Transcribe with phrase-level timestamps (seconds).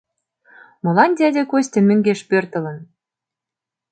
[0.83, 2.77] —Молан дядя Костя мӧҥгеш пӧртылын?